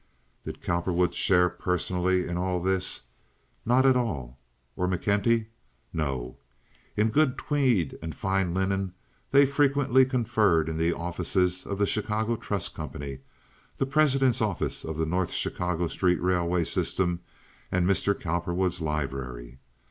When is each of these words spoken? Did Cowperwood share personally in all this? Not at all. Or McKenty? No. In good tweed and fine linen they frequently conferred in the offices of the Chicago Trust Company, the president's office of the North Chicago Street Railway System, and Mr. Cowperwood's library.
Did 0.45 0.63
Cowperwood 0.63 1.13
share 1.13 1.47
personally 1.47 2.27
in 2.27 2.35
all 2.35 2.59
this? 2.59 3.03
Not 3.67 3.85
at 3.85 3.95
all. 3.95 4.39
Or 4.75 4.87
McKenty? 4.87 5.45
No. 5.93 6.37
In 6.97 7.11
good 7.11 7.37
tweed 7.37 7.99
and 8.01 8.15
fine 8.15 8.51
linen 8.51 8.95
they 9.29 9.45
frequently 9.45 10.03
conferred 10.07 10.69
in 10.69 10.79
the 10.79 10.91
offices 10.91 11.67
of 11.67 11.77
the 11.77 11.85
Chicago 11.85 12.35
Trust 12.35 12.73
Company, 12.73 13.19
the 13.77 13.85
president's 13.85 14.41
office 14.41 14.83
of 14.83 14.97
the 14.97 15.05
North 15.05 15.29
Chicago 15.33 15.87
Street 15.87 16.19
Railway 16.19 16.63
System, 16.63 17.19
and 17.71 17.87
Mr. 17.87 18.19
Cowperwood's 18.19 18.81
library. 18.81 19.59